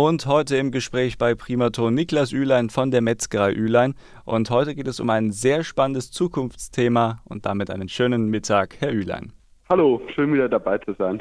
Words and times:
Und 0.00 0.26
heute 0.26 0.56
im 0.56 0.70
Gespräch 0.70 1.18
bei 1.18 1.34
Primaton 1.34 1.92
Niklas 1.92 2.30
Ülein 2.32 2.70
von 2.70 2.92
der 2.92 3.00
Metzgerei 3.00 3.52
Ülein. 3.52 3.96
Und 4.24 4.48
heute 4.48 4.76
geht 4.76 4.86
es 4.86 5.00
um 5.00 5.10
ein 5.10 5.32
sehr 5.32 5.64
spannendes 5.64 6.12
Zukunftsthema 6.12 7.20
und 7.24 7.46
damit 7.46 7.68
einen 7.68 7.88
schönen 7.88 8.28
Mittag, 8.28 8.76
Herr 8.78 8.92
Ülein. 8.92 9.32
Hallo, 9.68 10.00
schön 10.14 10.32
wieder 10.32 10.48
dabei 10.48 10.78
zu 10.78 10.92
sein. 10.92 11.20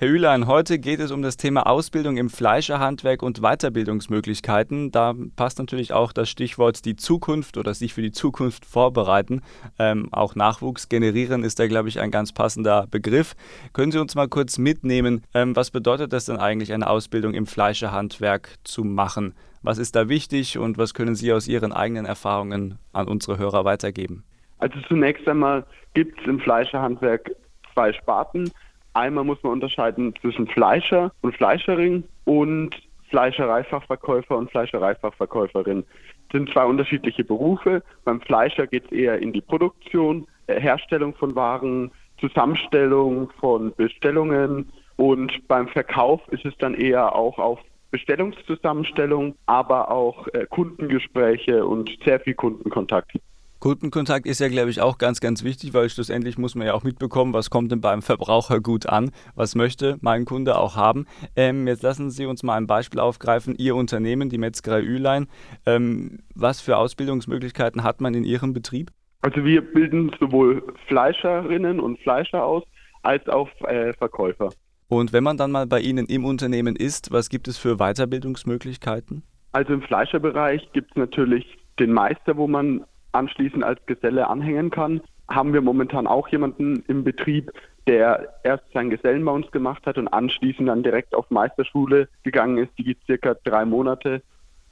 Herr 0.00 0.08
Ülein, 0.08 0.46
heute 0.46 0.78
geht 0.78 0.98
es 0.98 1.10
um 1.10 1.20
das 1.20 1.36
Thema 1.36 1.66
Ausbildung 1.66 2.16
im 2.16 2.30
Fleischerhandwerk 2.30 3.22
und 3.22 3.42
Weiterbildungsmöglichkeiten. 3.42 4.90
Da 4.90 5.12
passt 5.36 5.58
natürlich 5.58 5.92
auch 5.92 6.14
das 6.14 6.30
Stichwort 6.30 6.86
die 6.86 6.96
Zukunft 6.96 7.58
oder 7.58 7.74
sich 7.74 7.92
für 7.92 8.00
die 8.00 8.10
Zukunft 8.10 8.64
vorbereiten. 8.64 9.42
Ähm, 9.78 10.08
auch 10.10 10.34
Nachwuchs 10.34 10.88
generieren 10.88 11.44
ist 11.44 11.58
da, 11.58 11.66
glaube 11.66 11.90
ich, 11.90 12.00
ein 12.00 12.10
ganz 12.10 12.32
passender 12.32 12.86
Begriff. 12.90 13.34
Können 13.74 13.92
Sie 13.92 13.98
uns 13.98 14.14
mal 14.14 14.26
kurz 14.26 14.56
mitnehmen, 14.56 15.22
ähm, 15.34 15.54
was 15.54 15.70
bedeutet 15.70 16.14
das 16.14 16.24
denn 16.24 16.38
eigentlich, 16.38 16.72
eine 16.72 16.88
Ausbildung 16.88 17.34
im 17.34 17.44
Fleischerhandwerk 17.44 18.54
zu 18.64 18.84
machen? 18.84 19.34
Was 19.60 19.76
ist 19.76 19.96
da 19.96 20.08
wichtig 20.08 20.56
und 20.56 20.78
was 20.78 20.94
können 20.94 21.14
Sie 21.14 21.30
aus 21.30 21.46
Ihren 21.46 21.74
eigenen 21.74 22.06
Erfahrungen 22.06 22.78
an 22.94 23.06
unsere 23.06 23.36
Hörer 23.36 23.66
weitergeben? 23.66 24.24
Also 24.60 24.78
zunächst 24.88 25.28
einmal 25.28 25.66
gibt 25.92 26.18
es 26.22 26.26
im 26.26 26.40
Fleischerhandwerk 26.40 27.32
zwei 27.74 27.92
Sparten. 27.92 28.50
Einmal 28.92 29.24
muss 29.24 29.42
man 29.42 29.52
unterscheiden 29.52 30.14
zwischen 30.20 30.46
Fleischer 30.48 31.12
und 31.20 31.34
Fleischerin 31.36 32.04
und 32.24 32.76
Fleischereifachverkäufer 33.08 34.36
und 34.36 34.50
Fleischereifachverkäuferin. 34.50 35.84
Das 36.30 36.38
sind 36.38 36.50
zwei 36.52 36.64
unterschiedliche 36.64 37.24
Berufe. 37.24 37.82
Beim 38.04 38.20
Fleischer 38.20 38.66
geht 38.66 38.86
es 38.86 38.92
eher 38.92 39.18
in 39.18 39.32
die 39.32 39.40
Produktion, 39.40 40.26
äh, 40.46 40.60
Herstellung 40.60 41.14
von 41.14 41.34
Waren, 41.34 41.90
Zusammenstellung 42.20 43.30
von 43.40 43.74
Bestellungen 43.74 44.70
und 44.96 45.48
beim 45.48 45.66
Verkauf 45.68 46.20
ist 46.28 46.44
es 46.44 46.54
dann 46.58 46.74
eher 46.74 47.14
auch 47.14 47.38
auf 47.38 47.58
Bestellungszusammenstellung, 47.90 49.34
aber 49.46 49.90
auch 49.90 50.28
äh, 50.28 50.46
Kundengespräche 50.46 51.64
und 51.64 51.90
sehr 52.04 52.20
viel 52.20 52.34
Kundenkontakt. 52.34 53.12
Kundenkontakt 53.60 54.24
ist 54.24 54.40
ja, 54.40 54.48
glaube 54.48 54.70
ich, 54.70 54.80
auch 54.80 54.96
ganz, 54.96 55.20
ganz 55.20 55.44
wichtig, 55.44 55.74
weil 55.74 55.90
schlussendlich 55.90 56.38
muss 56.38 56.54
man 56.54 56.66
ja 56.66 56.72
auch 56.72 56.82
mitbekommen, 56.82 57.34
was 57.34 57.50
kommt 57.50 57.70
denn 57.70 57.82
beim 57.82 58.00
Verbraucher 58.00 58.60
gut 58.60 58.86
an, 58.86 59.10
was 59.34 59.54
möchte 59.54 59.98
mein 60.00 60.24
Kunde 60.24 60.56
auch 60.56 60.76
haben. 60.76 61.04
Ähm, 61.36 61.66
jetzt 61.66 61.82
lassen 61.82 62.10
Sie 62.10 62.24
uns 62.24 62.42
mal 62.42 62.56
ein 62.56 62.66
Beispiel 62.66 63.00
aufgreifen. 63.00 63.54
Ihr 63.58 63.76
Unternehmen, 63.76 64.30
die 64.30 64.38
Metzgerei 64.38 64.80
Ülein, 64.80 65.26
ähm, 65.66 66.20
was 66.34 66.62
für 66.62 66.78
Ausbildungsmöglichkeiten 66.78 67.84
hat 67.84 68.00
man 68.00 68.14
in 68.14 68.24
Ihrem 68.24 68.54
Betrieb? 68.54 68.92
Also 69.20 69.44
wir 69.44 69.60
bilden 69.60 70.10
sowohl 70.18 70.62
Fleischerinnen 70.88 71.80
und 71.80 72.00
Fleischer 72.00 72.42
aus, 72.42 72.64
als 73.02 73.28
auch 73.28 73.50
äh, 73.68 73.92
Verkäufer. 73.92 74.48
Und 74.88 75.12
wenn 75.12 75.22
man 75.22 75.36
dann 75.36 75.52
mal 75.52 75.66
bei 75.66 75.80
Ihnen 75.80 76.06
im 76.06 76.24
Unternehmen 76.24 76.76
ist, 76.76 77.12
was 77.12 77.28
gibt 77.28 77.46
es 77.46 77.58
für 77.58 77.76
Weiterbildungsmöglichkeiten? 77.76 79.22
Also 79.52 79.74
im 79.74 79.82
Fleischerbereich 79.82 80.66
gibt 80.72 80.92
es 80.92 80.96
natürlich 80.96 81.44
den 81.78 81.92
Meister, 81.92 82.36
wo 82.38 82.46
man 82.46 82.84
anschließend 83.12 83.64
als 83.64 83.84
Geselle 83.86 84.28
anhängen 84.28 84.70
kann. 84.70 85.00
Haben 85.28 85.52
wir 85.52 85.60
momentan 85.60 86.06
auch 86.06 86.28
jemanden 86.28 86.84
im 86.88 87.04
Betrieb, 87.04 87.52
der 87.86 88.34
erst 88.44 88.64
sein 88.72 88.90
Gesellen 88.90 89.24
bei 89.24 89.32
uns 89.32 89.50
gemacht 89.50 89.86
hat 89.86 89.98
und 89.98 90.08
anschließend 90.08 90.68
dann 90.68 90.82
direkt 90.82 91.14
auf 91.14 91.30
Meisterschule 91.30 92.08
gegangen 92.22 92.58
ist, 92.58 92.70
die 92.78 92.84
geht 92.84 92.98
circa 93.06 93.34
drei 93.44 93.64
Monate 93.64 94.22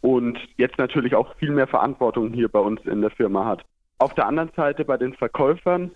und 0.00 0.38
jetzt 0.56 0.78
natürlich 0.78 1.14
auch 1.14 1.34
viel 1.36 1.50
mehr 1.50 1.66
Verantwortung 1.66 2.32
hier 2.32 2.48
bei 2.48 2.60
uns 2.60 2.80
in 2.84 3.00
der 3.00 3.10
Firma 3.10 3.44
hat. 3.44 3.64
Auf 3.98 4.14
der 4.14 4.26
anderen 4.26 4.50
Seite 4.54 4.84
bei 4.84 4.96
den 4.96 5.14
Verkäufern 5.14 5.90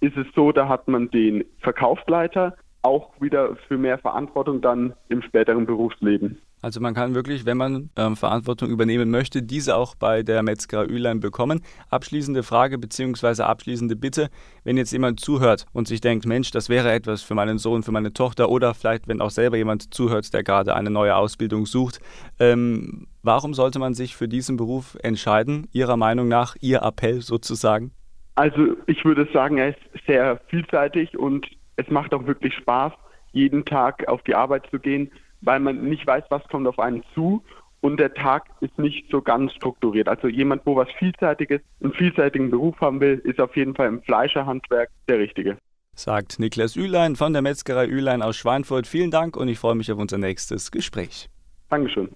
ist 0.00 0.16
es 0.16 0.26
so, 0.34 0.52
da 0.52 0.68
hat 0.68 0.88
man 0.88 1.10
den 1.10 1.44
Verkaufsleiter, 1.60 2.56
auch 2.82 3.12
wieder 3.20 3.56
für 3.68 3.78
mehr 3.78 3.98
Verantwortung 3.98 4.60
dann 4.60 4.94
im 5.08 5.22
späteren 5.22 5.66
Berufsleben. 5.66 6.38
Also 6.62 6.80
man 6.80 6.94
kann 6.94 7.16
wirklich, 7.16 7.44
wenn 7.44 7.56
man 7.56 7.90
ähm, 7.96 8.14
Verantwortung 8.14 8.70
übernehmen 8.70 9.10
möchte, 9.10 9.42
diese 9.42 9.76
auch 9.76 9.96
bei 9.96 10.22
der 10.22 10.44
Metzger 10.44 10.88
Ülein 10.88 11.18
bekommen. 11.18 11.60
Abschließende 11.90 12.44
Frage 12.44 12.78
bzw. 12.78 13.42
abschließende 13.42 13.96
Bitte, 13.96 14.30
wenn 14.62 14.76
jetzt 14.76 14.92
jemand 14.92 15.18
zuhört 15.18 15.66
und 15.72 15.88
sich 15.88 16.00
denkt, 16.00 16.24
Mensch, 16.24 16.52
das 16.52 16.68
wäre 16.68 16.92
etwas 16.92 17.22
für 17.22 17.34
meinen 17.34 17.58
Sohn, 17.58 17.82
für 17.82 17.90
meine 17.90 18.12
Tochter 18.12 18.48
oder 18.48 18.74
vielleicht, 18.74 19.08
wenn 19.08 19.20
auch 19.20 19.30
selber 19.30 19.56
jemand 19.56 19.92
zuhört, 19.92 20.32
der 20.32 20.44
gerade 20.44 20.76
eine 20.76 20.90
neue 20.90 21.16
Ausbildung 21.16 21.66
sucht, 21.66 21.98
ähm, 22.38 23.08
warum 23.24 23.54
sollte 23.54 23.80
man 23.80 23.94
sich 23.94 24.14
für 24.14 24.28
diesen 24.28 24.56
Beruf 24.56 24.96
entscheiden? 25.02 25.66
Ihrer 25.72 25.96
Meinung 25.96 26.28
nach, 26.28 26.54
Ihr 26.60 26.82
Appell 26.82 27.22
sozusagen? 27.22 27.90
Also 28.36 28.76
ich 28.86 29.04
würde 29.04 29.28
sagen, 29.32 29.58
er 29.58 29.70
ist 29.70 30.06
sehr 30.06 30.40
vielseitig 30.46 31.18
und 31.18 31.44
es 31.74 31.88
macht 31.90 32.14
auch 32.14 32.24
wirklich 32.26 32.54
Spaß, 32.54 32.92
jeden 33.32 33.64
Tag 33.64 34.06
auf 34.06 34.22
die 34.22 34.36
Arbeit 34.36 34.68
zu 34.70 34.78
gehen 34.78 35.10
weil 35.42 35.60
man 35.60 35.84
nicht 35.84 36.06
weiß, 36.06 36.24
was 36.30 36.42
kommt 36.48 36.66
auf 36.66 36.78
einen 36.78 37.02
zu 37.14 37.42
und 37.82 37.98
der 37.98 38.14
Tag 38.14 38.44
ist 38.60 38.78
nicht 38.78 39.10
so 39.10 39.20
ganz 39.20 39.52
strukturiert. 39.52 40.08
Also 40.08 40.28
jemand, 40.28 40.64
wo 40.64 40.76
was 40.76 40.88
Vielseitiges, 40.98 41.60
einen 41.82 41.92
vielseitigen 41.92 42.50
Beruf 42.50 42.80
haben 42.80 43.00
will, 43.00 43.20
ist 43.24 43.40
auf 43.40 43.56
jeden 43.56 43.74
Fall 43.74 43.88
im 43.88 44.02
Fleischerhandwerk 44.02 44.88
der 45.08 45.18
Richtige. 45.18 45.58
Sagt 45.94 46.38
Niklas 46.38 46.76
Ülein 46.76 47.16
von 47.16 47.32
der 47.32 47.42
Metzgerei 47.42 47.86
Ülein 47.86 48.22
aus 48.22 48.36
Schweinfurt. 48.36 48.86
Vielen 48.86 49.10
Dank 49.10 49.36
und 49.36 49.48
ich 49.48 49.58
freue 49.58 49.74
mich 49.74 49.92
auf 49.92 49.98
unser 49.98 50.16
nächstes 50.16 50.70
Gespräch. 50.70 51.28
Dankeschön. 51.68 52.14